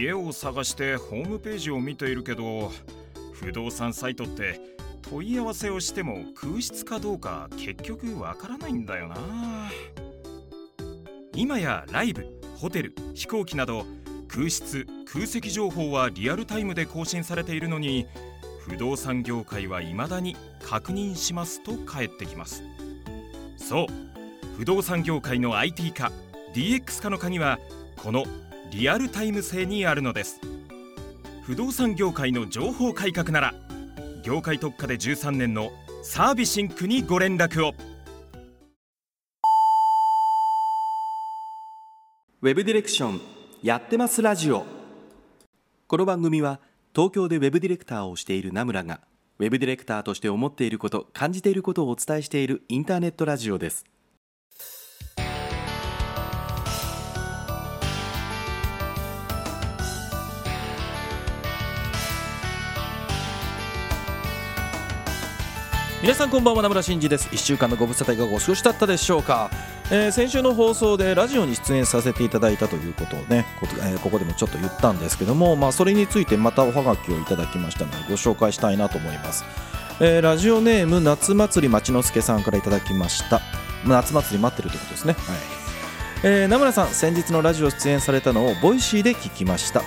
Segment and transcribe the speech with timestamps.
[0.00, 2.72] 家を探してホームページを見ているけど
[3.32, 4.60] 不動産サイトって
[5.02, 9.16] 問い合わせをしても空室かどうか結局わからないんだよな。
[11.34, 12.26] 今やライブ
[12.56, 13.84] ホテル飛行機など
[14.28, 18.06] 空室空席情報はリアルタイムで更新されているのに
[18.60, 22.62] 不動産業界は未だに確認しますと返ってきます。
[23.56, 23.86] そう
[24.56, 26.12] 不動産業界の IT 化
[26.54, 27.58] DX 化の鍵は
[27.96, 28.24] この
[28.72, 30.40] リアルタイム性にあるのです。
[31.42, 33.54] 不動産業界の情報改革なら
[34.24, 37.74] 業界特化で13年のサービシンクにご連絡を。
[42.40, 43.20] ウェブディレクション
[43.62, 44.64] やってますラジオ。
[45.86, 46.58] この番組は
[46.94, 49.02] 東京でウェブディレクターをしている名村が
[49.38, 53.84] ウェブディレクターとして思っていること感じていることをお伝えしているインターネットラジオです。
[66.02, 67.28] 皆さんこんばんは名村真司です。
[67.28, 69.52] 1週間のご無沙汰いかがお過ごしだったでしょうか、
[69.88, 79.44] えー、先週の放送でラジオに出演させていただいたということをねこ,、えー、ここでもちょっと言ったんですけども、まあ、それについてまたおはがきをいただきましたのでご紹介したいなと思います、
[80.00, 83.40] えー、ラジオネーム夏祭り町之助さんからいただきました。
[83.86, 85.12] 夏祭り待ってるってことですね。
[85.12, 85.62] はい。
[86.24, 89.82] えー、名村さん先日のラジオ出演されたのを Voicy で聞きました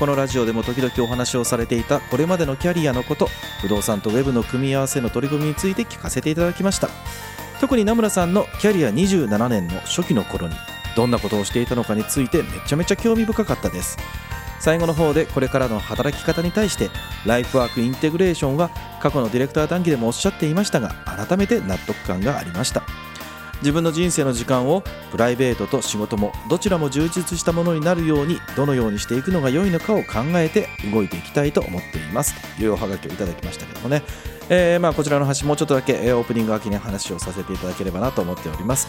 [0.00, 3.28] このラジオでも時々お話をされていたこれまでのキャリアのこと
[3.60, 6.88] 不動産とウェブの組み合わせの取り組みについて聞かせていただきました。
[7.60, 10.54] 特に名村さんのキャリア27年の初期の頃に
[10.96, 13.98] どんなことをしていたのかについてめちゃめちゃ興味深かったです。
[14.58, 16.88] 最後の方でこれからの働き方に対して
[17.26, 18.70] ライフワークインテグレーションは
[19.02, 23.09] 過去のディレクター談義でもおっしゃっていましたが改めて納得感がありました。
[23.60, 32.34] 自分の人生の時間をプライベートと仕事もどちらも充実したものになるようにどのようにしていくのが良いのかを考えて動いていきたいと思っています。
[32.56, 34.02] というおはがきをいただきましたけどもね、
[34.48, 38.88] えー、まあこちらの話もうちょっとだけオープニング秋に話をさせていただければなと思っております。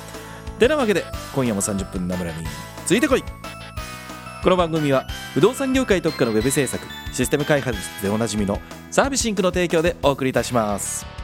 [0.57, 2.45] てなわけで今夜も30分ナムラに
[2.85, 3.23] ついてこい。
[4.43, 5.05] この番組は
[5.35, 6.83] 不動産業界特化のウェブ制作
[7.13, 11.20] システム開発でおなじみのサービシンクの提供でお送りいたします。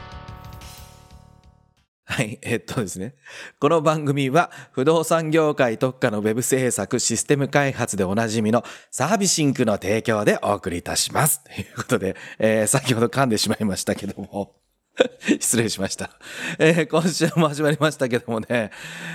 [2.18, 3.14] はい、 えっとですね。
[3.60, 11.44] この番組は不動産業界特化のウェブ制作システム開発でおなじみのサービシンクの提供でお送りいたします。
[11.46, 14.52] ということで、えー、先ほど噛んでしまいましたけども。
[15.38, 16.10] 失礼しました。
[16.58, 18.72] えー、今週も始まりましたけどもね。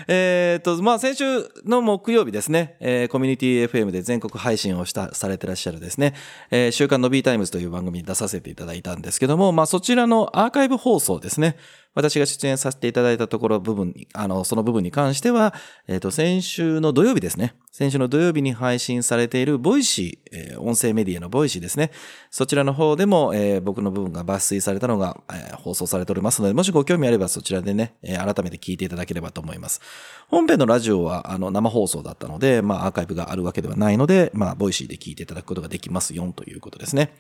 [0.08, 6.14] えー、っと、まあ、先週の木曜日ですね、えー、コミュニティ FM で全国配信をした、されてらっしゃるですね、
[6.52, 11.58] え、週刊の B タイムズという番組に出させていただいたんですけども、まあ、そちらのアーカイブ放送ですね。
[11.94, 15.54] 私が出演させていただいたところ部分に、あの、その部分に関しては、
[15.88, 17.56] えっ、ー、と、先週の土曜日ですね。
[17.72, 21.92] 先週の土曜日に配信されているボイシー、えー、音声メディアの Voicy ですね。
[22.30, 29.82] そちらの方でも、えー、僕の部分が抜粋されたのが、えー、放送されておりますので、もしご興味あればそちらでね、えー、改めて聞いていただければと思います。
[30.28, 37.16] 本編のラジオは、あの、生放送だったので、まあ、アーカイブがあるわけではないので、まあ、 Voicy で聞いていただくことができますよ、ということですね。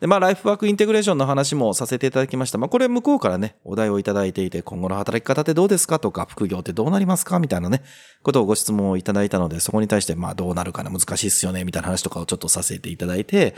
[0.00, 2.58] で、まあ、 life work integration の話もさせていただきました。
[2.58, 5.98] まあ、これ向こうからね、お題をいただいていて、今後の働き方ってどうですか？
[5.98, 7.38] とか、副業ってどうなりますか？
[7.38, 7.82] みたいなね、
[8.22, 13.54] ことをご質問をいただいたので、そこに対して、まあ、どうなるかな、難しいっすよね、みたいな話とかをちょっとさせていただいて、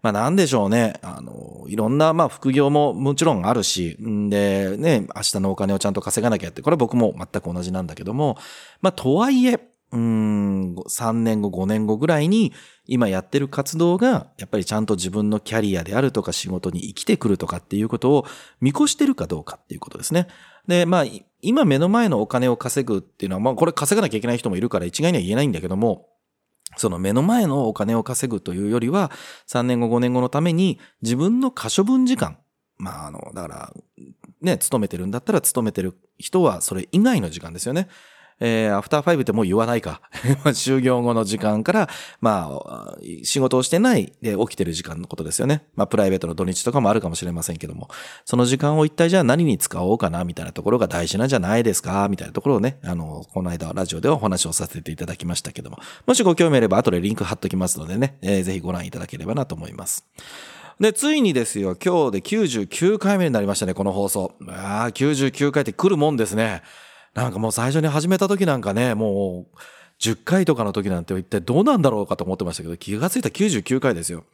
[0.00, 0.94] まあ、なんでしょうね？
[1.02, 8.38] あの、いろんな、まあ、副業ももちろんあるし、んで、ね、明日のお金をちゃんと稼がなきゃって、これは僕も全く同じなんだけども、
[8.80, 9.60] まあ、とはいえ、
[9.92, 12.54] うん、3年後、5年後ぐらいに、
[12.86, 18.26] 今やってる活動が、やっぱりちゃんと自分のキャリアであるとか仕事に生きてくるとかっていうことを
[18.60, 20.26] 見越してるかどうかっていうことですね。
[20.66, 21.04] で、まあ、
[21.40, 26.08] 今目の前のお金を稼ぐっていうのは、まあ、これ稼がなきゃいけない人もいるから一概には言えないんだけども、
[26.76, 29.10] その目の前のお金を稼ぐというよりは、
[29.48, 32.38] 3年後、5年後のために自分の可処分時間、
[32.78, 33.72] まあ、あの、だから、
[34.40, 37.88] ね、勤めてるんだったら勤めてる人はそれ以外の時間ですよね。
[38.44, 40.00] えー、アフターファイブってもう言わないか。
[40.50, 41.88] 就業後の時間から、
[42.20, 45.64] まあ、仕事をしてないで起きてる時間のことですよね。
[45.76, 47.88] まあ、プライベートの土日とかもあるかもしれませんけども、
[48.24, 60.04] その時間を一体じゃあ何に使おうかな、みたいなところが大事なんじゃないですか、みたいなところをね、あの、この間ラジオではお話をさせていただきましたけども、もしご興味あれば後でリンク貼っときますのでね、えー、ぜひご覧いただければなと思います。
[60.80, 64.32] で、ついにですよ、今日で99回目になりましたね、この放送。
[64.48, 66.62] ああ、99回って来るもんですね。
[67.14, 69.56] なんかもう最初に始めた時なんかね、もう、
[70.00, 74.24] 10回とかの時なんて一体どうなんだろうかと思ってましたけど、気がついた99回ですよ。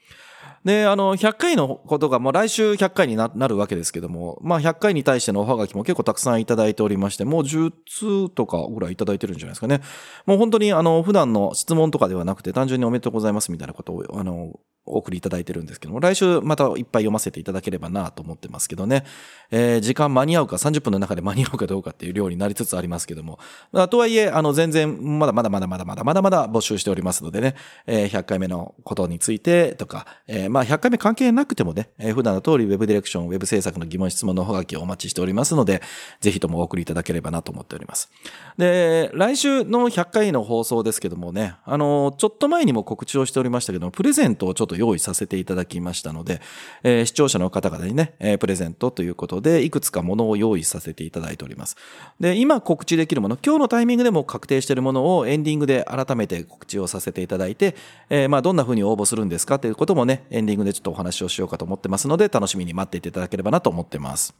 [0.64, 9.80] で、あの、100回のことがもう来週100回になるわけですけども、まあ100回に対してのおはがきも結構たくさんいただいておりまして、もう10通とかぐらいいただいてるんじゃないですかね。
[10.26, 14.58] もう本当にあの、普段の質問とかではなくて単純におめでとうございますみたいなことを、あの、
[14.88, 19.04] お送りいただいてるんですけども、来週またいっぱい読ませていただければなと思ってますけどね。
[19.50, 23.38] えー、時間間に合うか30分の中で間に合うかどうかっていう量になりつつありますけども。
[23.72, 27.54] まあ、とはいえ、あの、全然、まだまだまだまだまだまだまだ募集しておりますのでね、
[27.86, 35.82] えー、100回目のことについてとか、えー、まあ、100回目関係なくてもね、えー、普段の通り Web ディレクション、Web 制作の疑問質問の方がきをお待ちしておりますので、
[36.20, 38.10] ぜひともお送りいただければなと思っております。
[38.56, 46.40] で、来週の100回の放送ですけどもね、あの、ちょっと前にも告知をしておりましたけども、プレゼントをちょっと用意させていただきましたので、
[46.82, 51.76] えー、視聴者の方々にね、えー、プレゼントということで、いくつかものを用意させていただいております。
[52.20, 57.76] で、今告知できるもの、今日のタイミングでも確定しているものをエンディングで改めて告知をさせていただいて、
[58.10, 64.34] えー、まあ、どんな風に応募するんですかということもね、エンディングでちょっとお話をしようかと思ってますので、楽しみに待っていていただければなと思ってます。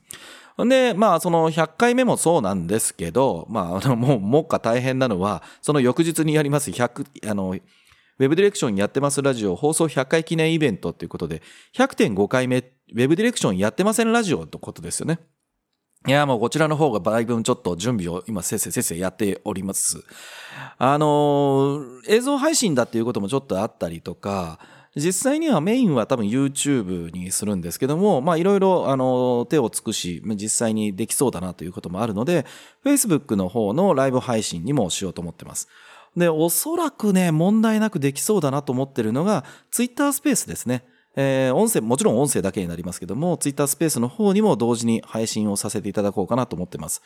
[0.67, 7.57] で、まあ、その100回目もそうなんですけど、まあ、あのもう、目下大変なのは、その翌日にやります100、あの、
[8.19, 11.41] ウェブディレクションやってますラジオ放送100回記念イベントということで、
[11.77, 15.21] 100.5回目、ウェブディレクションやってませんラジオってことですよね。
[16.07, 20.03] いや、もうこちらの方がだいぶちょっと準備を今せっせせっせやっております。
[20.79, 24.59] あの映像配信だっていうこともちょっとあったりとか、
[24.97, 32.47] 実際にはメインは多分 YouTube にするんですけども、まあいろいろあの手を尽くし、実際にできそうだなということもあるので、
[32.85, 35.69] Facebook の方のライブ配信にもしようと思ってます。
[36.19, 40.85] で、おそらくね、問題なくできそうだなと思ってるのが、ツイッタースペースですね。
[41.17, 47.03] えー、音声、もちろん音声だけになりますけども、ツイッタースペースの方にも同時に配信をさせていただこうかなと思ってます。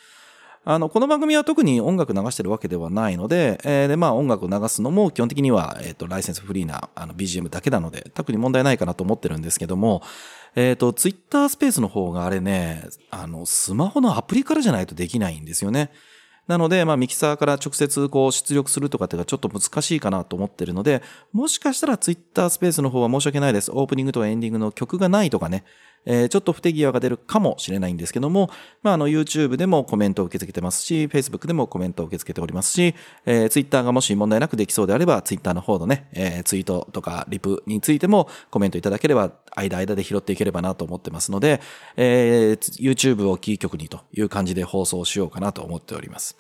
[0.65, 10.03] あの、この番組は特に音楽流してるわけではないので、えー、で、まあ音楽を流すのも基本的には、えっ、ー、と、ライセンスフリーなあの BGM だけなので、特に問題ないかなと思ってるんですけども、
[10.55, 15.91] えっ、ー、と、ツイッタースペースの方があれね、あの、スマホのアプリからじゃないとできないんですよね。
[16.49, 21.03] なので、まあ、ミキサーから直接こう出力するとかっていうのはちょっと難しいかなと思ってるので、
[21.33, 23.71] もしかしたらツイッタースペースの方は申し訳ないです。
[23.73, 25.65] オープニングとエンディングの曲がないとかね、
[26.05, 28.51] えー、ちょっと不手際が出るかもしれないんですけども、
[28.83, 32.95] まあ、あの、YouTube でもコメントを受け付けてますし、Facebook でもコメントを受け付けておりますし、
[33.27, 41.61] えー、Twitter がもし問題なくできそうであれば、Twitter の方のね、えー、ツイートとかリプについてもコメントいただければ、間間で拾っていければなと思ってますので、
[41.97, 46.37] えー、YouTube をキー局にという感じで放送しようかなと思っております。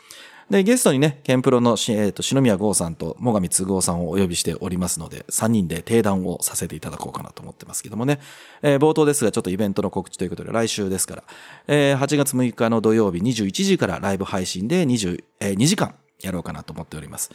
[0.52, 8.20] で、ゲストにね、ケンプロの、えー、と、篠宮剛さんと最上都合さんをお呼びしておりますので、3人で定談をさせていただこうかなと思ってますけどもね。
[8.60, 11.24] えー、冒頭ですが、ちょっとイベントの告知ということで、来週ですから、
[11.68, 17.30] えー、8月6日の土曜日21時からライブ配信で20、えー、2時間やろうかなと思っております。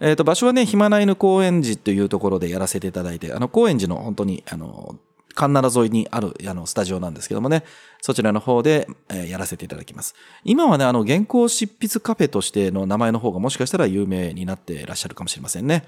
[0.00, 4.96] えっ、ー、と、場所はね、暇な犬高円寺というところでやらせていただいて、あの、高円寺の本当に、あの、
[5.34, 7.64] 神奈川沿いにある、あの、スタジオなんですけどもね、
[8.00, 10.14] そちらの方で、えー、やらせていただきます。
[10.44, 15.84] 今はね、あの、原稿執筆カフェとしての名前の方がもしかしたら有名になっていらっしゃるかもしれませんね。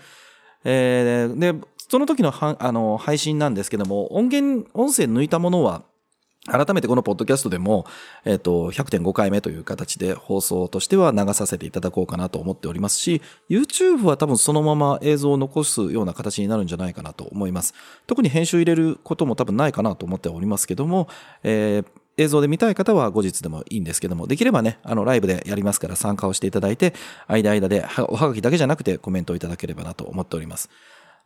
[0.65, 5.83] えー、で、その時のは、あの、配信なんですけども、音源、音声抜いたものは、
[6.47, 7.87] 改めてこのポッドキャストでも、
[8.25, 17.75] えっ、ー、と、100.5回目という形で放送としては流させていただこうかなと思っておりますし、YouTube は多分そのまま映像を残すような形になるんじゃないかなと思います。
[18.07, 21.09] 特に編集入れることも多分ないかなと思っておりますけども、
[21.43, 21.87] えー
[22.17, 26.95] 映像で見たい方は後日でもいいんですけども、できればね、あの、ライブでやりますから参加をしていただいて、
[27.27, 30.71] 間々でおはがきだけじゃなくてコメントをいただければなと思っております。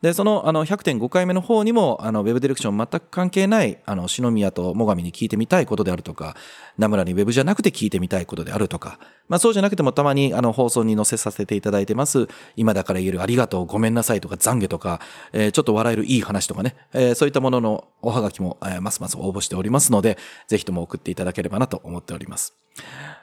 [0.01, 6.37] で、その、あの、100.5回目の方にも、あの、ウェブディレクション全く関係ない、あの、篠宮と最上に聞いてみたいことであるとか、
[6.77, 15.01] 名村にウェブじゃなくて聞いてみたいことであるとか、まあそうじゃなくてもたまに、あの、放送に載せさせていただいてます、今だから言えるありがとう、ごめんなさいとか、懺悔とか、
[15.33, 22.55] えー、ちょっと笑えるいい話とかね、えー、そういったもののおはがきも、えー、ますます応募しておりますので、ぜひとも送っていただければなと思っております。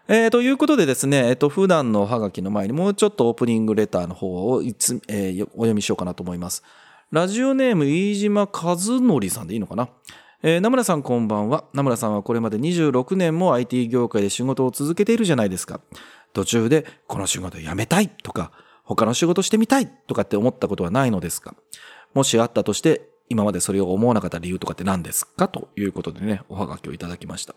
[0.08, 6.64] えー、ということでですね、えっ、と、普段のおはがきの前にもうちょっとオープニングレターの方をいつ、えー、お読みしようかなと思います。
[7.12, 9.90] ラジオネーム飯島和則さんでいいのかな？
[10.44, 11.66] えー、名村さんこんばんは。
[11.74, 15.82] 名村さんはこれまで26年も IT 業界で仕事を続けているじゃないですか。
[16.34, 18.52] 途中でこの仕事辞めたいとか、
[18.84, 21.56] 他の仕事してみたいとかって思ったことはないのですか？
[22.14, 25.48] もしあったとして、今までそれを思わなかった理由とかって何ですか？
[25.48, 27.56] ということでね、おはがきをいただきました。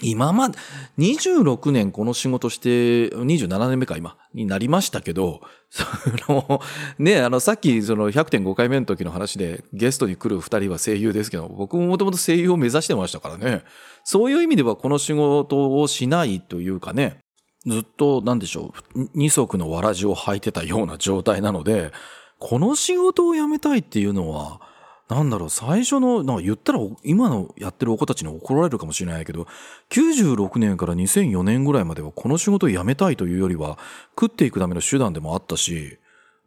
[0.00, 0.58] 今まで、
[0.98, 5.84] 26年この仕事して、27年目か今、になりましたけど、 そ
[6.32, 6.60] の、
[6.98, 13.64] ね、あの、さっきその100.5回目の時の話でゲストに来る二人は声優ですけど、僕ももともと声優を目指してましたからね。
[14.04, 17.18] そういう意味ではこの仕事をしないというかね、
[17.66, 21.92] ずっと、なんでしょう、二足のわらじを履いてたような状態なので、
[22.38, 24.60] この仕事を辞めたいっていうのは、
[25.08, 29.46] なんだろう、最初の、なんか言ったら今のやってるお子たちに怒られるかもしれないけど、
[29.90, 33.78] 96年から2004年ぐらいまではこの仕事を辞めたいというよりは、
[34.18, 35.98] 食っていくための手段でもあったし、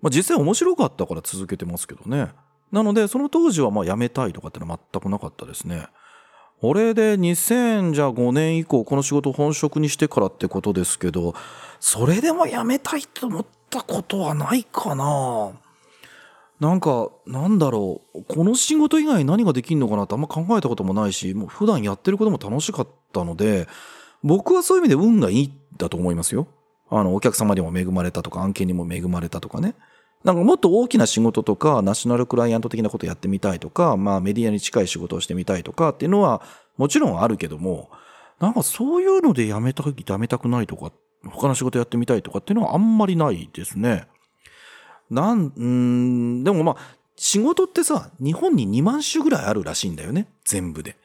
[0.01, 2.31] まあ実際面白かったから続けてますけどね。
[2.71, 5.87] なので、その当時はまあ辞めたいとかってのは全くなかったですね。
[6.61, 11.35] 俺で2005年以降この仕事を本職にしてからってことですけど、
[11.79, 15.51] それでも辞めたいと思ったことはないかな
[16.59, 23.67] なんか、なんだろう、この仕事以外何ができるのかなってあんま考えたこともないし、もう普段やってることも楽しかったので、
[24.23, 26.47] 僕はそういう意味で運がいいだと思いますよ。
[26.89, 29.75] あの、お客様にも恵まれたとか、案件にも恵まれたとかね。
[30.23, 36.41] なんかもっと大きな仕事とか、ナショナルクライアント的なことやってみたいとか、まあメディアに近い仕事をしてみたいとかっていうのは
[36.77, 37.89] もちろんあるけども、
[38.39, 40.91] なんかそういうのでやめた、やめたくないとか、
[41.25, 44.07] 他の仕事やってみたいとかっていうのはあんまりないですね。
[45.09, 50.27] なん、うん、でもまあ、仕事ってさ、日本に2万種ぐらいあるらしいんだよね。
[50.43, 50.97] 全部で。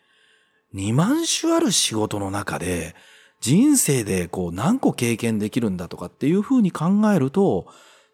[0.75, 2.95] 2万種ある仕事の中で、
[3.41, 7.67] 人生でこう何個経験できるんだとかっていうふうに考えると、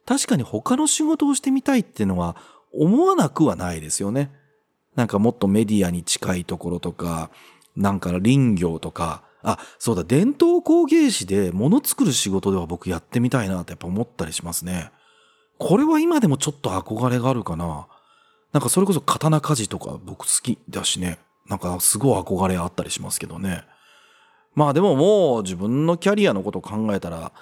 [0.06, 2.36] 確かに他の仕事をしてみたいっていうのは
[2.72, 4.30] 思わなくはないですよね。
[4.94, 7.30] なんかもっとメディアに近いところとか、
[7.74, 14.90] なんか林業とか、あ、そうだ、伝統工芸士で物作る仕事では僕やってみたいなってやっぱ思ったりしますね。
[15.58, 17.86] これは今でもちょっと憧れがあるかな。
[18.52, 21.18] なんかそれこそ刀鍛冶とか僕好きだしね。
[21.48, 23.64] なんかすごい憧れあったりしますけどね。
[24.54, 27.32] まあでももう自分のキャリアのことを考えたら、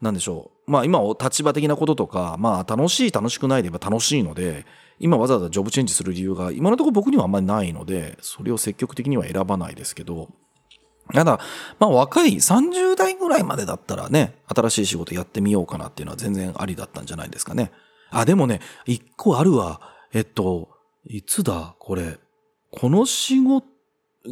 [0.00, 0.70] なんでしょう。
[0.70, 4.64] まあ今、立場的なこととか、まあ楽しい楽しくないで言えば楽しいので、
[4.98, 10.28] 今わざわざジョブチェンジする理由が今のところ僕にはあんまりないので、それを積極的には選ばないですけど、
[11.12, 11.40] ただ、
[11.78, 17.72] まあ若い30代ぐらいまでだったらね、新しい仕事やってみようかなっていうのは全然ありだったんじゃないですかね。
[18.10, 19.80] あ、でもね、一個あるわ。
[20.12, 20.68] えっと、
[21.04, 21.76] いつだ？
[21.78, 22.18] これ。
[22.72, 23.66] この仕事、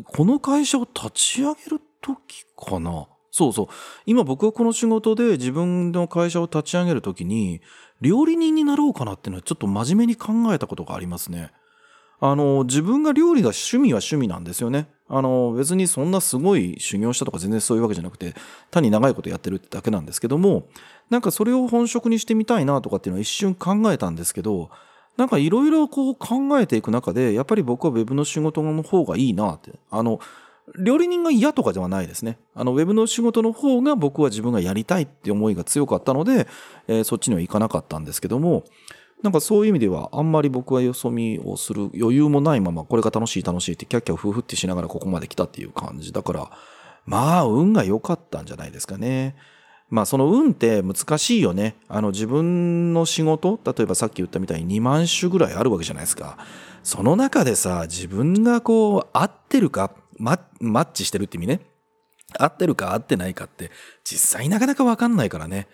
[0.04, 3.66] この会社を立ち上げる時かなそうそう。
[4.06, 7.60] 今僕はこの仕事で自分の会社を立ち上げるときに、
[8.00, 11.50] 料理人になろうかなっていうのはちょっと真面目に考えたことがありますね。
[12.20, 14.88] あの、自分が料理が趣味は趣味なんですよね。
[15.08, 18.34] あの、別にそんなすごい修行したとか全然そういうわけじゃなくて、
[18.70, 20.68] 単に長いことやってるってだけなんですけども、
[21.10, 24.70] なんかそれを本職にしてみたいなとかっていうのは一瞬考えたんですけど、
[25.16, 29.72] なんかいろいろこう考えていく中で、やっぱり僕は web の仕事の方がいいなって。
[29.90, 30.20] あの、
[30.78, 32.38] 料理人が嫌とかではないですね。
[32.54, 36.46] あの、ウェブの仕事の方が僕は自分がやりたいって思いが強かったので、
[36.86, 38.64] えー、そっちには行かなかったんですけども、
[39.22, 46.50] なんかそういう意味では、あんまり僕はよそ見をする余裕もないまま、これが楽しい楽しいってキャッキャ夫婦ってしながらここまで来たっていう感じだから、
[47.04, 49.34] まあ、運が良かったんじゃないですかね。
[49.90, 51.76] まあその運って難しいよね。
[51.88, 56.36] あの自分の仕事、例えばさっき言ったみたいに2万種ぐらいあるわけじゃないですか。
[56.82, 61.60] その中でさ、自分がこう合ってるか、ママッチしてるって意味ね。
[62.38, 63.70] 合ってるか合ってないかって
[64.04, 65.68] 実際なかなかわかんないからね。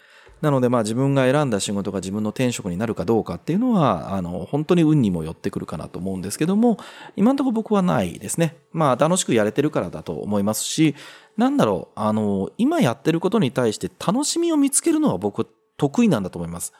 [0.44, 6.78] なのでまあ自分が選んだ仕事が自分の転職になるかどうかっていうのは、あの、本当に運にも寄ってくるかなと思うんですけども、
[7.16, 8.56] 今のところ僕はないですね。
[8.72, 10.94] まあ楽しくやれてるからだと思いますし、
[11.36, 16.72] なんだろう、あの、今やってることに対して楽しみを見つけるのは僕得意なんだと思います。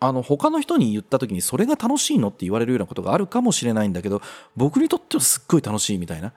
[0.00, 4.22] あの、他の人に言った時にそれが楽しいのって言われるようなことがあるかもしれないんだけど、
[4.56, 6.32] 僕にとってはすっごい楽しいみたいな。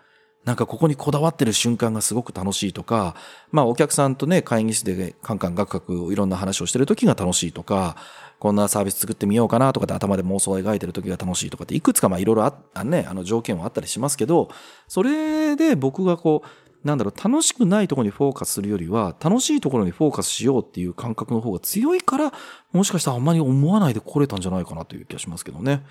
[0.47, 3.15] なんかここにこだわってる瞬間がすごく楽しいとか、
[3.51, 7.97] まあお客さんとね、会議室でカンカンガクガクいろんな話をしてる時が楽しいとか、
[8.39, 14.47] こんなサービス作ってみようかなとかって頭で妄想を描いてる時が楽しいとかっていくつかまあいろいろあ、ね、あの条件はあったりしますけど、
[14.87, 22.31] それで僕がこう、なんだろう、楽しくないところにフォーカスするよりは、楽しいところにフォーカスしようっていう感覚の方が強いから、
[22.71, 25.83] もしかしたらあんまり思わないで来れたんじゃないかなという気がしますけどね。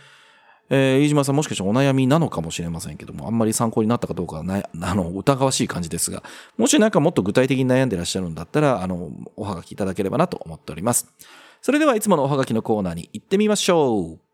[0.68, 6.23] えー、飯島さんもしかしたらお悩みなのかもしれませんけども、あんまり参考になったかどうかはないあの、疑わしい感じですが、
[6.56, 11.12] もしなんかもっと具体的に悩んでらっしゃるんだったら、あの、おはがきいただければなと思っております。
[11.62, 14.25] それではいつものおはがきのコーナーに行ってみましょう。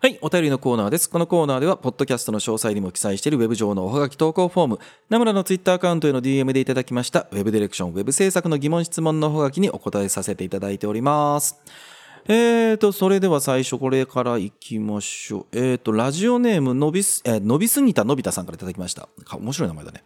[0.00, 1.10] はい、お便りのコーナーです。
[1.10, 4.78] このコーナーでは、ポッドキャストの詳細にも記載しているウェブ上のおはがき投稿フォーム、
[5.08, 11.60] ナムラのツイッターアカウントへの DM でいただきました、ウェブディレクション、ウェブ制作の疑問質問のおはがきにお答えさせていただいております。
[12.28, 15.46] えーと、それでは最初これから行きましょう。
[15.50, 19.08] えーと、ラジオネーム伸びす、えー、伸びすぎたのび太さんからいただきました。
[19.32, 20.04] 面白い名前だね。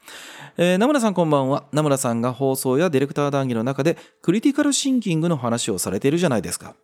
[0.57, 1.65] えー、名村さんこんばんは。
[1.71, 6.77] 名村さんが放送やディレクター談義の中でクリティカルシンキングの話をされているじゃないですか。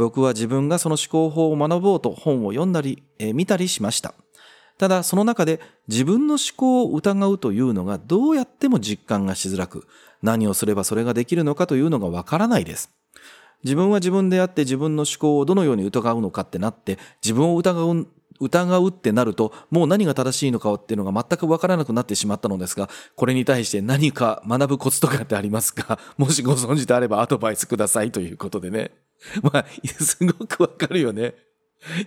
[0.00, 4.14] 僕は自分がその思考法を学ぼうと本を読んだり、えー、見たりしました。
[4.78, 9.86] ただその中で自分の思考を疑うというのがどうやっても実感がしづらく、
[10.22, 12.90] 何をすればそれができるのかというのがわからないです。
[13.62, 18.06] 自分は自分であって自分の思考をどのように疑うのかってなって、自分を疑う
[18.40, 25.98] 疑うってなると、もう何が正しいのかっていうのが全くわからなくなってしまったのですが、これに対して何か学ぶコツとかってありますか？
[26.16, 28.92] もしご存知であればアドバイスくださいということでね。
[29.42, 31.34] まあ、すごくわかるよね。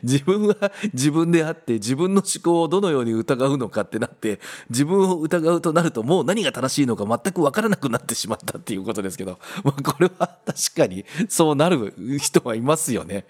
[0.04, 4.40] 自分は自分であって自分の思考をどのように疑うのかってなって
[4.70, 13.26] 自分を疑うとなるともう何が正しいのか全くわからなくなってしまったっていうことですけど、まあ、これは 確かにそうなる人はいますよね。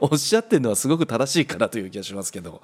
[0.00, 2.62] おっしゃってるのはすごく正しいかなという気がしますけど。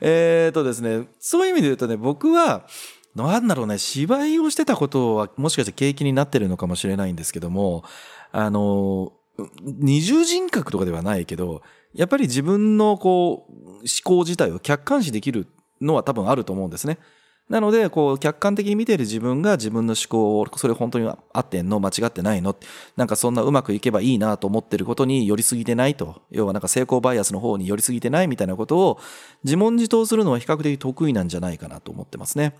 [0.00, 2.66] えっ、ー、とですね、そういう意味で言うとね、僕は、
[3.14, 7.82] なんだろうね、芝居をしてたことはもしかして景気になってるのかもしれないんですけども、
[8.30, 9.14] あの、
[9.62, 11.62] 二重人格とかではないけど、
[11.94, 15.46] やっぱり自分のこう、思考自体を客観視できる
[15.80, 16.98] のは多分あると思うんですね。
[17.48, 21.80] なので、こう、客観的に見ている自分が自分の思考を、それ本当に合ってんの？
[21.80, 22.54] 間違ってないの？
[22.96, 26.22] なんかそんなうまくいけばいいなと思ってることに寄りすぎてないと？
[26.30, 29.00] 要はなんか成功バイアスの方に寄りすぎてないみたいなことを
[29.42, 32.54] 自問自答するのは比較的得意なんじゃないかなと思ってますね。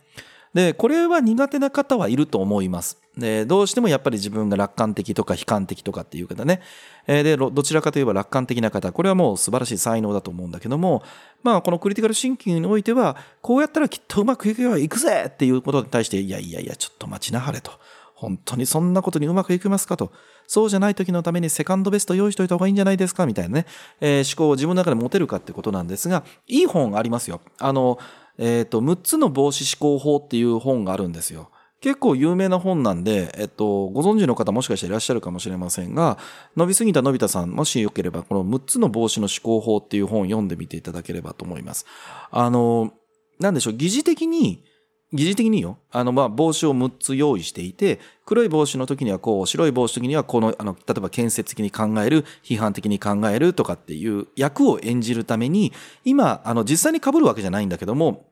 [0.55, 2.99] で、これは苦手な方はいると思います。
[3.17, 6.61] で、どうしてもやっぱり自分が楽観的とか悲観的とかっていう方ね。
[7.07, 11.03] で、どちらかといえば楽観的な方、これはもう素晴らしい才能だと思うんだけども、
[11.43, 17.73] まあこのクリティカルシンキングにおいては、こうやったらきっとうまくいくよ、いくぜっていうことに対して、いやいやいや、ちょっと待ちなはれと。
[18.15, 20.13] 本当にそんなことにうまくいきますかと。
[20.47, 23.67] そうじゃない時のためにセカンドベスト用意しといた方がいいんじゃないですかみたいなね、
[24.01, 27.41] えー、思考を自分の中で持てるかってことなんですが、いい本ありますよ。
[27.59, 27.99] あの、
[28.41, 31.51] えっ、ー、と、6つの防止思考法っていう本があるんですよ。
[31.81, 36.19] 結構有名な本なんで、えっと、ご存知の方もしかしていらっしゃるかもしれませんが、
[36.57, 41.85] 伸びすぎたのび太さん、もしよければ、この6つの防止の思考法っていう本を読んでみていただければと思います。
[42.31, 42.93] あの、
[43.39, 44.65] なんでしょう、疑似的に、
[45.13, 45.79] 疑似的によ。
[45.91, 55.73] あの、ま、帽子を6つ用意していて、黒い帽子の時にはこう、白い帽子の時にはこの、あの、例えば建設的に考える、批判的に考えるとかっていう役を演じるために、
[56.05, 58.30] 今、あの、実際に被るわけじゃないんだけども、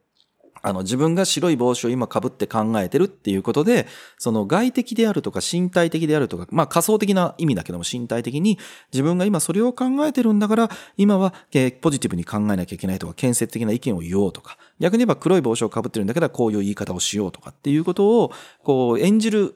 [0.62, 3.86] あの、自分が白い帽子を今被って考えてるっていうことで、
[4.18, 8.58] その外的であるとか身体的であるとか、まあ仮想的な意味だけども身体的に
[8.92, 11.32] 自分が今それを考えてるんだから、今は
[11.80, 19.54] ポジティブに考えなきゃいけないとか、建設的な意見を言おうとか、逆に言えば黒い帽子を被ってるんだからこういう言い方をしようとかっていうことを、こう演じる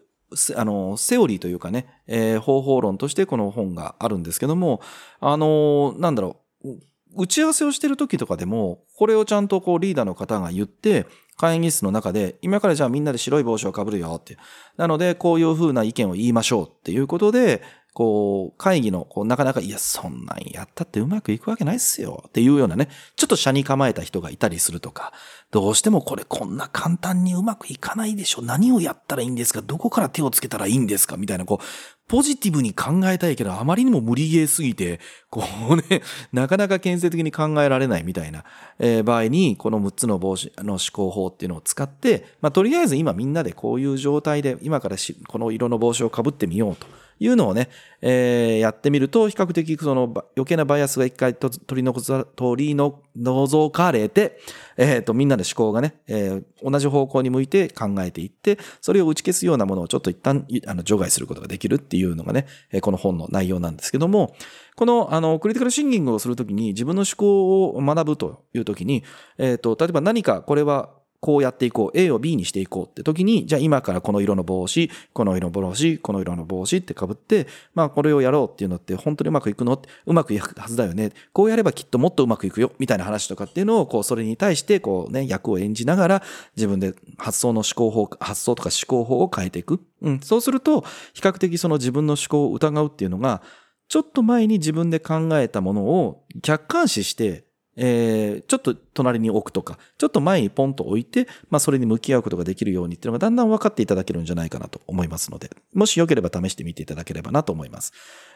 [0.56, 4.80] あの、セオリーというかね、え、方法論としてこの本があるんですけども、
[5.20, 6.68] あの、なんだろう、
[7.16, 14.36] 打ち合わせをしてる時とかでも、これをちゃんとこうリーダーの方が言って、会議室の中で、今からじゃあみんなで白い帽子をかぶるよって。
[14.76, 17.62] なので、こういう風な意見を言いましょうっていうことで、
[17.94, 25.12] こう、会議の、こう、なかなか、いや、そんなんやったってうまくいくわけないっすよっていうようなね、ちょっと車に構えた人がいたりするとか、
[25.50, 28.42] どうしてもこれこんな簡単にうまくいかないでしょ。
[28.42, 29.60] 何をやったらいいんですか。
[29.60, 31.18] どこから手をつけたらいいんですか。
[31.18, 31.64] みたいな、こう、
[32.12, 38.44] ポジティブに考えたいけど、あまりにも無理ゲーすぎて、こうね、 なかなか建設的に考えられないみたいな、
[38.78, 44.96] えー、場合に、この6つの帽子の思考法っていうのを使って、まあ、とりあえず今みんなでこういう状態で、今から
[45.26, 46.86] この色の帽子をかぶってみようと。
[47.22, 47.68] いうのをね、
[48.00, 54.40] えー、やってみると、比較的その余計なバイアスが一回取り取り除かれて、
[54.76, 64.34] えっ、ー、と、みんなの思考がね、えー、同じ方向に向いて考えていって、それを打ち消すようなものをちょっと一旦、あの、除外することができるっていうのがね、えこの本の内容なんですけども、
[64.74, 69.04] この、あの、クリティカルシンギングをするときに自分の思考を学ぶというときに、
[69.38, 70.90] えっ、と、例えば何かこれは
[71.22, 71.96] こうやっていこう。
[71.96, 81.12] A を B にしていこうって時に、じゃあ今からこの色の帽子、この色の帽子、この色の帽子って被って、まあこれをやろうっていうのって本当にうまくいくのうまくいくはずだよね。
[81.32, 82.72] こうやればきっともっとうまくいくよ。
[82.80, 86.22] みたいな話とかっていうのを、こうそれに対してこうね、役を演じながら
[86.56, 89.80] 自分で発想の思考法、発想とか思考法を変えていく。
[90.00, 90.20] うん。
[90.20, 90.80] そうすると、
[91.14, 93.42] 比較的その自分の思考を疑うっていうのが、
[93.88, 97.44] ちょっと前に自分で考えたものを客観視して
[97.76, 107.92] えー、ちょっと隣に置くとか、ちょっと前にポンと置いて、まあそれに向き合うことができるようにっていうのがだんだん分かっていただけるんじゃないかなと思いますので、もしよければ試してみていただければなと思います。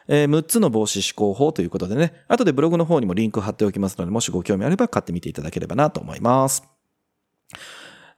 [0.09, 6.65] えー、6つの防止思考法ということでね、後でブログの方にもリンク貼っておきますので、もしご興味あれば買ってみていただければなと思います。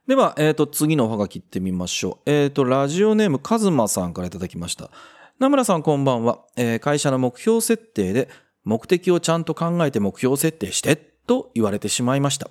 [0.07, 2.31] では、えっ、ー、と、次のおはがきってみましょう。
[2.31, 4.89] えっ、ー、と、ラジオネームカズマさんからいただきました。
[5.37, 6.39] 名村さんこんばんは。
[6.57, 8.27] えー、会社の目標設定で
[8.65, 12.49] 目的をちゃんと考えて目標設定してと言われてしまいました。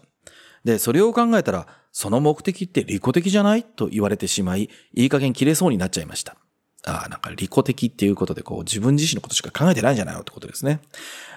[0.65, 3.65] で、それを考えたら、その目的って利己的じゃない？
[3.65, 6.37] と言われてしまい、いい加減切れそうになっちゃいました。
[6.87, 10.21] ああ、なんか利己的っていうことで、こう自分自身のことしか考えてないんじゃないの？
[10.21, 10.81] ってことですね。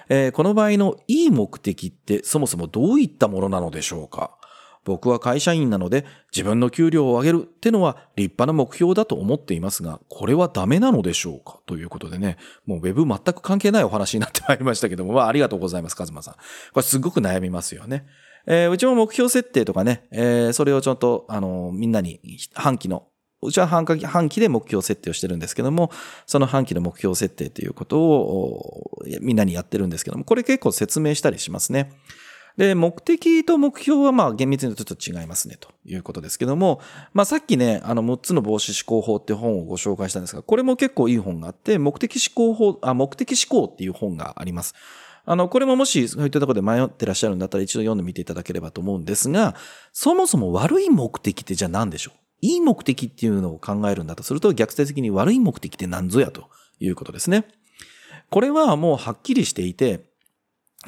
[0.08, 4.38] えー、この場合のいい目的ってそもそもどういったものなのでしょうか？
[4.84, 11.60] 僕は会社員なので自分の給料を上げるってのは立派な目標だと思っていますが、これはダメなのでしょうか？
[11.66, 16.34] ということでね、もうウェブ全く関係ないお話になってまいりましたけども、まあありがとうございます、カズマさん。
[16.34, 16.40] こ
[16.76, 18.06] れすごく悩みますよね。
[18.46, 22.20] えー、うちも目標設定とかね、えー、それをちょっと、あの、みんなに
[22.54, 23.06] 半期の
[23.40, 25.90] うちは半期半期で目標設定をしてるんですけども、
[26.26, 31.92] その半期の目標設定ということをみんなにやってるんですけども、これ結構説明したりしますね。
[32.56, 36.80] で、目的と目標はまあ厳密にとちょっと違いますねということですけども、
[37.12, 44.74] まあさっきね、あの6つの防止思考法って本をご紹介したんですが、これも結構いい本があって、目的思考法、あ、目的思考っていう本があります。
[45.24, 49.54] あの、これももしそういったところで迷ってらっしゃるんだったら一度読んでみていただければと思うんですが、
[49.92, 52.18] そもそも悪い目的ってじゃあ何でしょう？
[52.40, 57.44] いい目的っていうのを考えるんだとすると逆説的に悪い目的って何ぞやということですね。
[58.30, 60.10] これはもうはっきりしていて、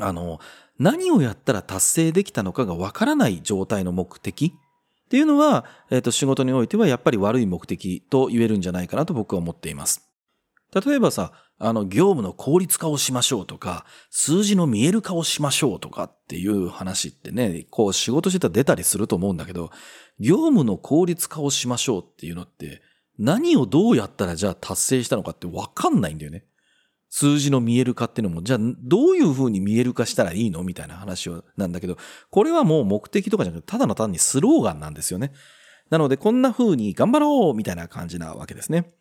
[0.00, 0.40] あの、
[0.78, 4.54] 何をやったら達成できたのかがわからない状態の目的？
[5.04, 10.10] っていうのは、えっ、ー、と、仕事においてはやっぱり悪い目的と言えるんじゃないかなと僕は思っています。
[10.74, 19.70] 例えばさ、あの、業務の効率化をしましょうとか、数字の見える化をしましょうとかっていう話ってね、こう仕事してたら出たりすると思うんだけど、
[20.18, 22.82] 業務の効率化をしましょうっていうのって、
[23.18, 26.44] 何をどうやったらじゃあ達成したのかってわかんないんだよね。
[27.16, 31.96] 数字の見える化っていうのも、じゃあどういうふうに見える化したらいいのみたいな話をなんだけど、
[32.28, 35.30] これはもう目的とかじゃなくて、ただの単にスローガンなんですよね。
[35.90, 38.94] なので、こんなふうに頑張ろうみたいな感じなわけですね。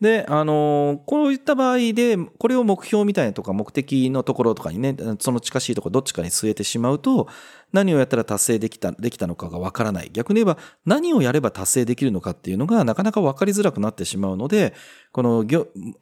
[0.00, 7.26] で、あのこういった場合で、これを目標みたいなとか目的のところとかにね、その近しいところどっちかに据えてしまうと、
[7.72, 10.10] 何をやったら達成できた、できたのかがわからない。
[10.12, 14.72] 逆に言えば、何をやれば達成できるのかっていうのがなかなかわかりづらくなってしまうので、
[15.10, 15.44] この、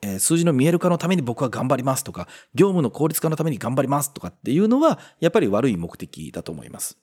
[0.02, 6.98] え、数字の見える化のために僕は頑張りますとか、業務の効率化のために頑張りますとかっていうのは、やっぱり悪い目的だと思います。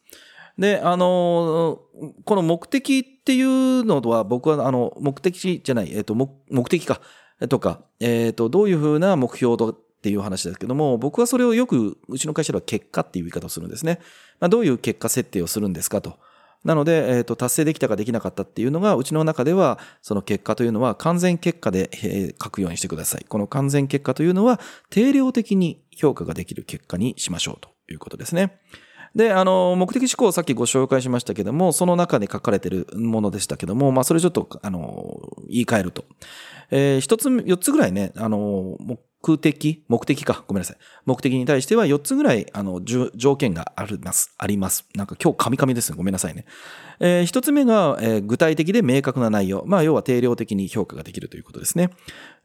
[0.58, 1.82] で、あの、
[2.26, 7.02] この目的っていうのは僕は、あの、目的じゃない、えっ、と、目的か、
[7.50, 14.00] とか、えっ、と、どういうふうな目標とっていう話ですけども、僕はそれをよく、うちの会社では結果っていう言い方をするんですね。
[14.39, 16.20] まあ、どういう結果設定をするんですかと。
[16.63, 23.26] なので、えっ、と、達成できたかできなかったっていうのが、うちの中では、その結果というのは完全結果で、え書くようにしてください。
[23.28, 28.60] この完全結果というのは、定量的に評価ができる結果にしましょうということですね。
[29.15, 36.06] で、あの、目的思考をさっきご紹介しましたけども、その中で書かれてるものでしたけども、まあ、それちょっと、あの、言い換えると。
[36.71, 38.78] えー、一つ、四つぐらいね、あの、
[39.38, 40.77] 的、目的か、ごめんなさい。
[41.05, 44.36] 目的に対しては4つぐらい、あの、条件があります。
[44.38, 44.86] あります。
[44.95, 45.97] なんか今日カミカミですね。
[45.97, 46.45] ごめんなさいね。
[46.99, 49.63] えー、1つ目が、えー、具体的で明確な内容。
[49.65, 51.89] まあ、要は定量的に評価ができるということですね。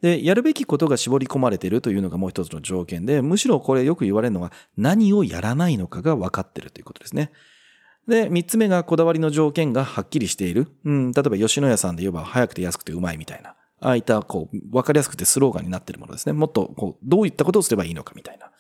[0.01, 7.33] で、やるべきことが絞り込まれているというのがもう一つの条件で、むしろこれよく言われるのは、何をやらないのかが分かってるということですね。
[8.07, 10.69] で、三つ目がこだわりの条件がはっきりしている。
[10.85, 13.55] うん、例えば吉野家さんで言えば早くて安くてうまいみたいな。
[13.81, 16.33] ああいった、こう、わかりやすくてスローガンになってるものですね。
[16.33, 18.51] もっと、こう、どういったことをすればいいのかみたいな。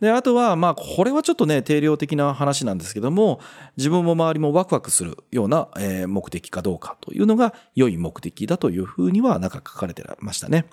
[0.00, 3.40] で、あとは、まあ、これはちょっとね、定量的な話なんですけども、
[3.76, 10.66] 自分も周りもワクワクするような、えー、目的かどうかというのが良い目的だというふうには、なんか書かれてましたね。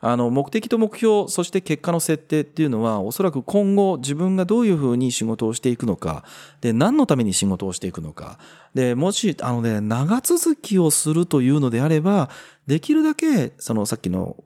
[0.00, 6.24] あの、目的と目標、そして結果の設定っていうのは、おそらく今後自分がどういうふうに仕事をしていくのか、
[6.60, 8.38] で、何のために仕事をしていくのか、
[8.74, 12.30] で、もし、あのね、長続きをするというのであれば、
[12.68, 14.36] できるだけ、そのさっきの、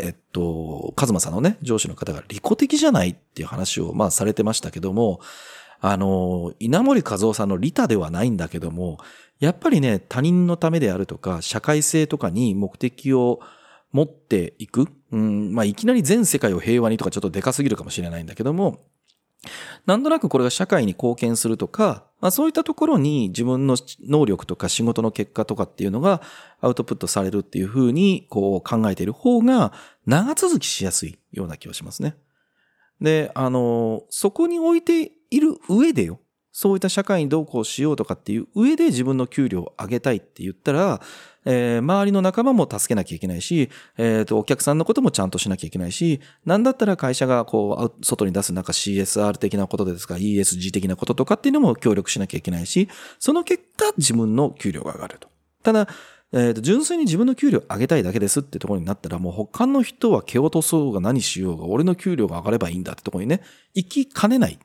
[0.00, 5.20] えっと、カズマさんのね、上司の方が利己的じゃないっていう話を、まあされてましたけども、
[5.80, 8.98] あの、稲森和夫さんの利他ではないんだけども、
[9.40, 13.40] やっぱりね、他人のためであるとか、社会性とかに目的を
[13.94, 14.88] 持っていく？
[15.12, 18.84] うん、まあ、いきなり全世界を平和にとかちょっとでかすぎるかもしれないんだけども、
[19.86, 23.76] なんとなくこれが社会に貢献するとか、まあ、そういったところに自分の
[24.08, 26.22] 能力とか仕事の結果とかっていうのが
[26.60, 29.72] アウトプットされるっていうふうにこう考えている方が
[30.06, 32.16] 長続きしやすいような気がしますね。
[33.00, 36.18] で、あの、そこに置いている上でよ。
[36.56, 41.00] そういった社会にどうこうしようとかっていう上で自分の給料を上げたいって言ったら、
[41.44, 52.88] えー、周りの仲間も助けなきゃいけないし、えっ、ー、と、お客さんのこともちゃんとしなきゃいけないし、なんだったら会社がこう、外に出すなんか CSR 的なことですか、ESG 的なこととかっていうのも協力しなきゃいけないし、
[53.18, 55.28] その結果自分の給料が上がると。
[55.64, 55.88] ただ、
[56.32, 63.40] えー、と純粋に自分の給料上げたいだけですってところになったら、もう他の人は蹴落とそうが何しようが、俺の給料が上がればいいんだってところにね、
[63.74, 64.60] 行きかねない。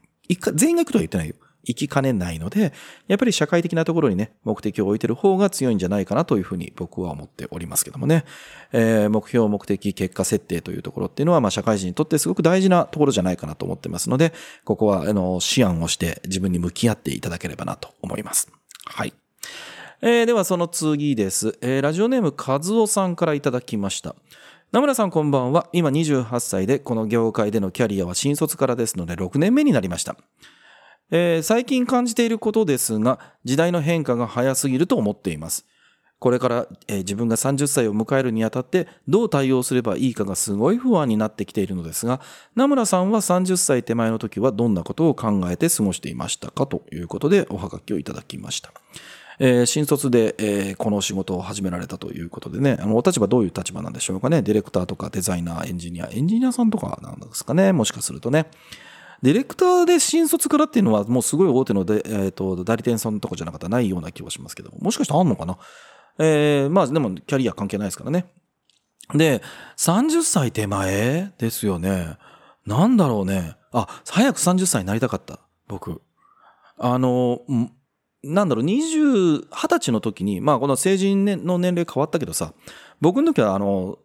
[0.53, 1.35] 全員が行くとは言ってないよ。
[1.63, 2.73] 行きかねないので、
[3.07, 8.25] やっぱり社会的なところにね、目的を置いてる方が強いんじゃないかなというふうに僕は思っておりますけどもね。
[8.71, 18.51] えー、目標、目的、結果設定というところっていうのは、まあ社会人にとってすごく大事なところじゃないかなと思ってますので、ここは、あの、思案をして自分に向き合っていただければなと思います。
[18.85, 19.13] はい。
[20.01, 21.57] えー、ではその次です。
[21.61, 24.15] えー、ラジオネーム和夫さんからいただきました。
[24.71, 25.67] 名村さんこんばんは。
[25.73, 30.15] 今28歳で、この業界でのキャリアは新卒からですので6年目になりました。
[31.11, 35.65] えー、最近感じていることですが、時代の変化が早すぎると思っています。
[36.19, 42.19] これから、えー、自分が30歳を迎えるにあたってどう対応すればいいかがすごい不安になってきているのですが、
[42.55, 48.71] 名村さんは30歳手前の時はどんなことを考えて過ごしていましたかということでおはがきをいただきました。
[49.41, 54.41] えー、新卒で、えー、この仕事を始められたということでね、あの、お立場どういう立場なんでしょうかね。
[54.41, 57.71] ディレクターとかデザイナー、エンジニア、エンジニアさんとかなんですかね。
[57.71, 58.47] もしかするとね。
[59.21, 65.57] ディレクターで新卒からっていうのはもうすごい大手ので、えーと、代理店さんとかじゃなかったらないような気はしますけどもしかしてあんのかな？
[66.19, 68.25] えー、まあでもキャリア関係ないですからね。
[69.13, 69.41] で、
[69.77, 72.17] 30歳手前ですよね。
[72.65, 73.55] なんだろうね。
[73.71, 75.39] あ、早く30歳になりたかった。
[75.67, 76.01] 僕。
[76.77, 77.41] あの、
[78.23, 82.53] なんだろう、20、20歳の時に、まあこの成人の年齢変わったけどさ、
[83.01, 83.97] 僕の時はあの、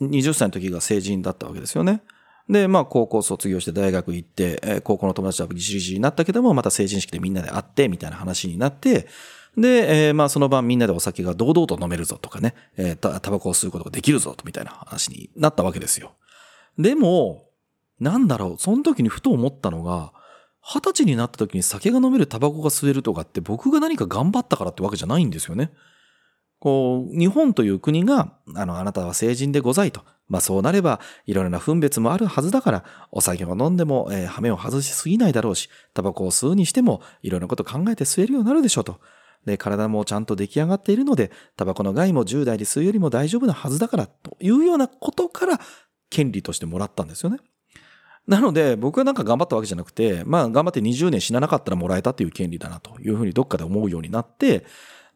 [0.00, 2.02] 20歳の時が成人だったわけですよね。
[2.50, 9.06] で、まあ高校卒業して大学行って、え高校の友達はギシギシになったけども、また成人式でみんなで会って、みたいな話になって、
[9.56, 16.12] で、えー、まあその晩みんなでお酒が堂々と飲めるぞとかね、えー、タバコを吸うことができるぞと、みたいな話になったわけですよ。
[16.76, 17.46] でも、
[18.00, 20.12] なんだろう、その時にふと思ったのが、
[20.60, 25.70] 二十歳になった時に酒が飲めるタバコが吸えるとかって僕が何か頑張ったからってわけじゃないんですよね。
[26.60, 30.02] こう、日本という国が、あの、あなたは成人でございと。
[30.28, 39.00] まあそうなれば、いろいろな分別もあるはずだから、お酒を飲んでも、えー、羽目を外しすぎないだろうし、タバコを吸うにしても、いろいろなこと考えて吸えるようになるでしょうと。
[39.46, 45.58] で、体もちゃんと出来上がっているので、タバコの害も10代で吸うよりも大丈夫なはずだから、というようなことから、
[46.10, 47.38] 権利としてもらったんですよね。
[48.26, 54.66] なので、僕はなんか頑張ったわけじゃなくて、まあ頑張って20年死ななかったらもらえたっていう権利だなというふうにどっかで思うようになって、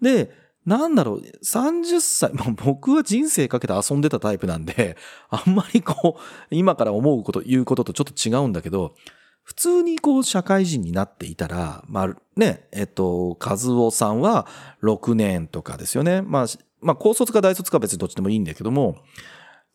[0.00, 0.30] で、
[0.66, 4.96] なんだろう、30歳、まあ、僕は人生かけて遊んでたタイプなんで、
[5.28, 8.94] あんまりこう、今から思うこと、言うこととちょっと違うんだけど、
[9.42, 14.46] 普通にこう社会人になっていたら、まあね、えっと、和夫さんは
[14.82, 16.22] 6年とかですよね。
[16.22, 16.46] まあ、
[16.80, 18.96] まあ高卒か大卒か別にどっちでもいいんだけども、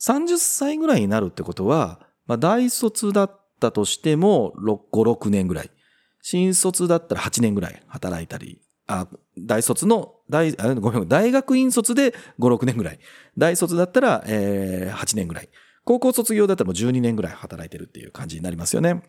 [0.02, 5.72] 30歳ぐらいになるってことは、まあ、大卒だったとしても、5、6年ぐらい。
[6.22, 9.08] 新卒だったら8年ぐらい働いたり、あ、
[9.46, 13.00] 大卒の、大、ごめん、大学院卒で5、6年ぐらい。
[13.38, 15.50] 大卒だったら、えー、8年ぐらい。
[15.86, 19.04] 高校卒業だったらもう12年ぐらい働いてるっていう感じになりますよね。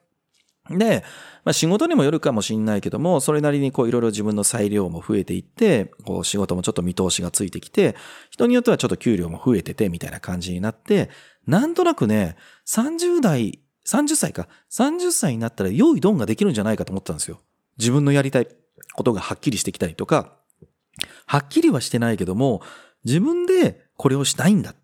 [0.70, 1.02] で、
[1.44, 7.96] まあ、仕事にもよるかもしんないけども、それなりにこういろいろ自分の裁量も増えていって、こう仕事もちょっと見通しがついてきて、
[8.30, 11.10] 人によってはちょっと給料も増えててみたいな感じになって、
[11.46, 17.40] なんとなくね、30代、30歳か、30歳になったら良いドンができるんじゃないかと思ったんですよ。
[17.78, 18.48] 自分のやりたい
[18.94, 20.36] ことがはっきりしてきたりとか、
[21.26, 22.62] はっきりはしてないけども、
[23.04, 24.74] 自分でこれをしたいんだっ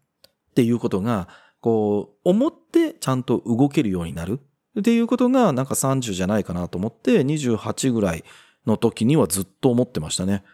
[0.54, 1.28] ていうことが、
[1.60, 4.40] こう、思ってちゃんと動けるようになる
[4.78, 8.24] っていうことが、なんか30じゃないかなと思って、28ぐらい
[8.66, 10.44] の時にはずっと思ってましたね。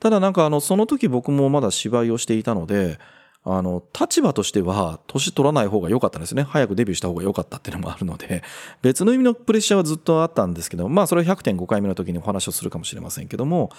[0.00, 2.98] ただなんかあの、その時僕もまだ芝居をしていたので、
[3.42, 6.42] あの、立場としては、年取らない方が良かったんですね。
[6.42, 8.42] 早くデビューした方が良かったっていうのもあるので、
[8.82, 13.70] 別の意味のプレッシャーはずっとあったんですけど、まあ、それは100.5回目の時にお話をするかもしれませんけども、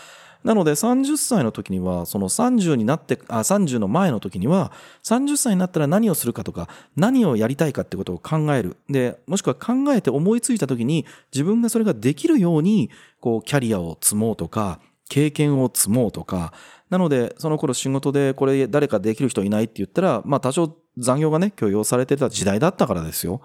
[0.43, 4.71] なので30歳の時には、その30になって、あ、30の前の時には、
[5.03, 8.77] 30歳になったら何をするかとか、何をやりたいかってことを考える。
[8.89, 14.79] で、もしくは考えて思いついた時に、自分がそれができるように、こう、キャリアを積もうとか、
[15.11, 16.53] 経験を積もうとか、
[16.89, 23.41] なので、その頃仕事でこれ誰かできる人いないって言ったら、まあ多少残業がね、許容されてた時代だったからですよ。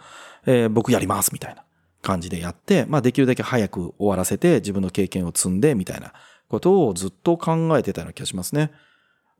[0.46, 1.64] えー、僕やりますみたいな
[2.02, 6.12] 感じでやって、まあできるだけ早く終わらせて自分の経験を積んでみたいな
[6.48, 8.70] ことをずっと考えてたような気がしますね。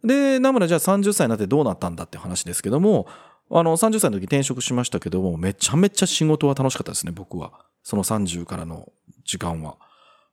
[0.03, 3.07] で、なむらじゃあ30歳になってどうなったんだって話ですけども、
[3.53, 7.53] あの30歳の時転職しましたけども、めちゃめちゃ仕事は楽しかったですね、僕は。
[7.85, 8.93] その30からの
[9.25, 9.77] 時間は。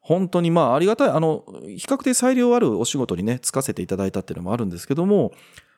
[0.04, 5.32] 本当にまあありがたい、あの、比較的裁量あるお仕事にね、つかせていただいたっていうのもあるんですけども、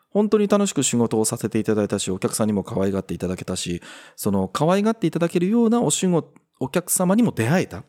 [0.10, 3.84] 本当に楽しく仕事をさせていただいたし、お客さんにも可愛がっていただけたし、
[4.16, 7.84] その可愛がっていただけるようなお仕事、お客様にも出会えた。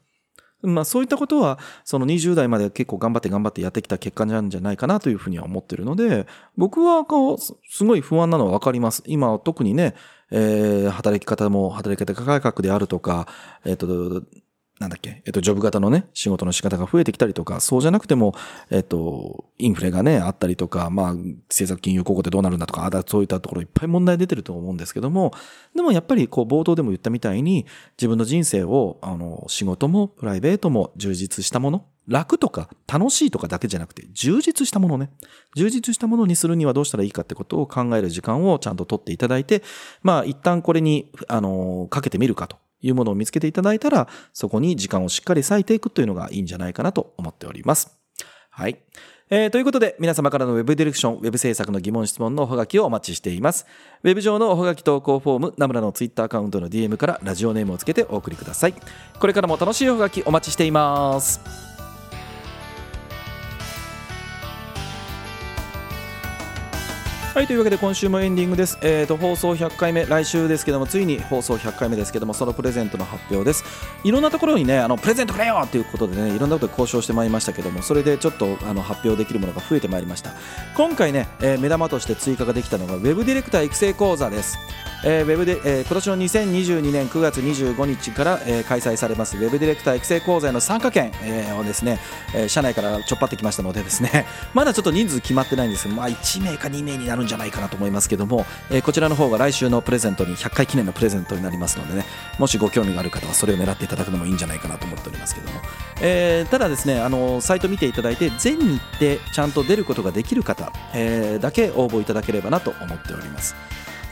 [0.63, 9.03] まあそういったことは、その20代まで結構頑張って頑張ってやってきた結果なんじゃないかなというふうには思ってるので、僕はこう、すごい不安なのはわかります。
[9.07, 9.95] 今特にね、
[10.31, 13.29] えー、働き方も働き方改革であるとか、
[13.65, 14.27] えっ、ー、と、
[14.79, 18.35] なんだっけ、えっと、ジョブ型のね、仕事の仕方が増えてきたりとか、そうじゃなくても、
[18.71, 25.33] えっと、インフレがね、あったりとか、まあ、政策金融高校ってどうなるんだとか、あだそういったところいっぱい問題出てると思うんですけども、
[25.75, 27.65] でもやっぱりこう、冒頭でも言ったみたいに、
[27.97, 35.11] 自分の人生を、あの、仕事もプライベートも充実したもの、楽とか楽しいとかだけじゃなくて、充実したものね。
[35.57, 39.63] 充実したものにするにはどうしたらいいかってことを考える時間をちゃんと取っていただいて、
[40.03, 47.97] まあ一旦これに、あの、かけてみるかというものを見つけていただいたら、そこに時間をしっかり割いていくというのがいいんじゃないかなと思っております。
[48.51, 48.79] はい。
[49.29, 53.67] えー、ということで、皆様からの Web ディレクション、Web 制作の疑問質問のおはがきをお待ちしています。
[54.05, 58.75] Web 上のおはがき投稿フォーム、ナムラの Twitter アカウントの DM からラジオネームをつけてお送りください。
[59.19, 61.76] これからも楽しいおはがきお待ちしています。
[67.37, 68.79] はい、というわけで今週もエンディングです。
[68.81, 73.63] え、ー、と、放送100回目、来週ですけども、ついに放送100回目ですけども、そのプレゼントの発表です。
[74.05, 80.31] いろんなところにね、あの、プレゼントくれよということでね、いろんなことで交渉してまいりましたけども、それでちょっと、あの、発表できるものが増えてまいりました。
[80.79, 84.57] 今回ね、えー、目玉として追加ができたのが、Web ディレクター育成講座です。
[85.09, 92.01] えー、ウェブで、えー、今年の2022年9月25日から、えー、開催されますウェブディレクター育成講座への参加券、えー、をですね、
[92.35, 102.05] えー、社内からちょっぱってきましたのでですね まだちょっと人数決まってないんですけど、まあ、1名か2名になるんじゃないかなと思いますけども、えー、こちらの方が来週のプレゼントに100回記念のプレゼントになりますのでね
[102.41, 105.61] もしご興味がある方はそれを狙っていただくのもいいんじゃないかなと思っておりますけども、
[106.01, 113.55] えー、ただですねあのサイト見ていただいて全日程ちゃんと出ることができる方、えー、だけ応募いただければなと思っております。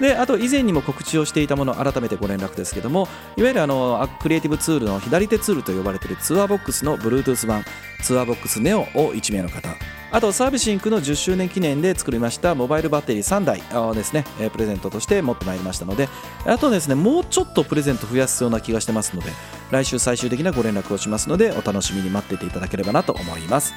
[0.00, 7.64] であと以前にも告知をしていたもの改めてご連絡ですけどもいわゆるあのクリエイティブツールの左手ツールと呼ばれているツアーボックスの Bluetooth 版
[8.02, 9.68] ツアーボックス NEO を1名の方。
[10.14, 16.08] あとサービスインクの10周年記念で作りましたモバイルバッテリー3台をですねプレゼントとして持ってまいりましたので
[16.46, 19.30] あとですねもうちょっとプレゼント増やすような気がしてますので
[19.72, 23.74] 来週最終的なご連絡をしますのでお楽しみに待っていていただければなと思います。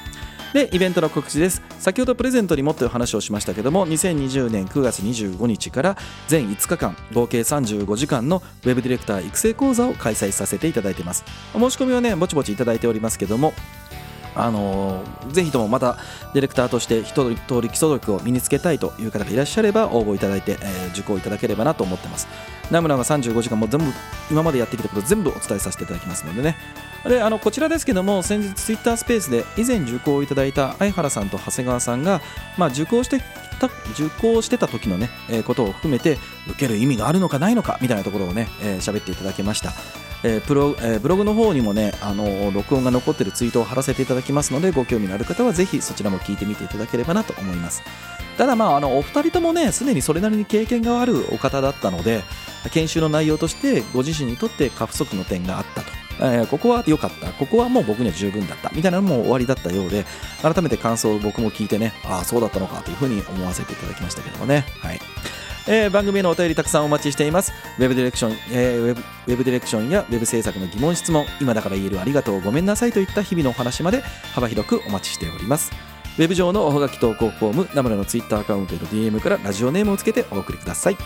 [0.52, 1.62] でイベントの告知です。
[1.78, 11.24] 先ほどプレゼントにもっと話をしましたけども2020年9月25日から全5日間合計35時間のウェブディレクター育成講座を開催させていただいています。
[11.54, 13.52] お申し込みはねぼちぼちいただいておりますけども
[14.38, 15.96] あのー、ぜひともまた
[16.32, 22.28] ディレクターとして一通り基礎力を身につけたいという方がいらっしゃれば応募いただいて、えー、受講いただければなと思ってます。
[22.70, 23.92] ナムラが35時間も全部
[24.30, 26.56] 今までやってきたこと全部お伝えさせていただきますのでね。
[27.04, 32.20] であのこちらですけども先日ツイッタースペースで以前受講をいただいた相原さんと長谷川さんが、
[32.56, 33.20] まあ、受講して
[33.60, 40.07] た受講してた時のね、えー、ことを含めて受ける意味があるのかないのかみたいなところをね喋、えー、っていただきました。
[40.24, 47.82] えープロえー、ブログの方にもね、あの、録音が残ってるツイートを貼らせていただきますのでご興味のある方はぜひそちらも聞いてみていただければなと思います
[48.36, 52.22] ただまああのお二人ともねすでにそれなりに経験があるお方だったので
[52.72, 60.04] 研修の内容としてご自身にとって過不足の点があったとえー、ここは良かった、ここはもう僕には十分だった、みたいなのも終わりだったようで、
[60.42, 64.64] 改めて感想を僕も聞いてね、ああ、そうだったのかというふうに思わせていただきましたけどもね。
[64.80, 65.00] はい。
[65.70, 67.52] えー、番組へのお便りたくさんお待ちしています。
[67.78, 74.00] ウェブディレクション、えー、ウェブウェブディレクションやウェブ制作の疑問質問、今だから言えるありがとう、ごめんなさいといった日々のお話まで
[74.32, 75.70] 幅広くお待ちしております。
[76.18, 80.96] ウェブ上のおはがき投稿フォーム、ナムラのツイッターアカウントへの DM からラジオネームをつけてお送りください。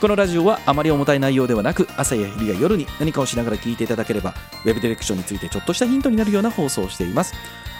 [0.00, 7.34] このラジオはあまり重たい内容ではなく朝や昼や夜に何かをしながら聞いていただければウェブディレクションについてちょっとしたヒントになるような放送をしています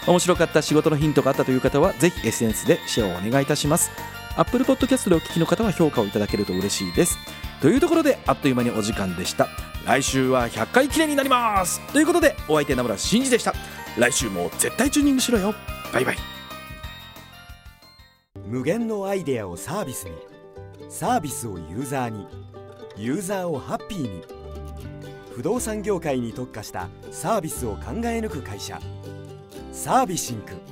[0.06, 3.90] 面白かった仕事のヒントがあったという方はぜひ SNS でシェアをお願いいたします
[4.36, 7.18] Apple Podcast でお聞きの方は評価をいただけると嬉しいです。
[7.60, 9.48] というところであっという間にお時間でした。
[9.86, 11.80] 来週は100回記念になります。
[11.92, 13.54] ということでお相手名村真司でした。
[13.98, 15.54] 来週も絶対チューニングしろよ。
[15.92, 16.16] バイバイ。
[18.46, 20.12] 無限のアイデアをサービスに。
[20.88, 22.26] サービスをユーザーに。
[22.96, 24.24] ユーザーをハッピーに。
[25.34, 28.80] 不動産業界に特化したサービスを考え抜く会社。
[29.72, 30.69] サービシンク。